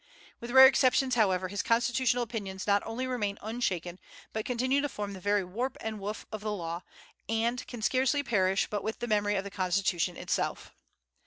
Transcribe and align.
With 0.39 0.49
rare 0.49 0.65
exceptions, 0.65 1.13
however, 1.13 1.47
his 1.47 1.61
constitutional 1.61 2.23
opinions 2.23 2.65
not 2.65 2.81
only 2.87 3.05
remain 3.05 3.37
unshaken, 3.43 3.99
but 4.33 4.45
continue 4.45 4.81
to 4.81 4.89
form 4.89 5.13
the 5.13 5.19
very 5.19 5.43
warp 5.43 5.77
and 5.79 5.99
woof 5.99 6.25
of 6.31 6.41
the 6.41 6.51
law, 6.51 6.81
and 7.29 7.63
"can 7.67 7.83
scarcely 7.83 8.23
perish 8.23 8.65
but 8.67 8.83
with 8.83 8.97
the 8.97 9.07
memory 9.07 9.35
of 9.35 9.43
the 9.43 9.51
Constitution 9.51 10.17
itself." 10.17 10.73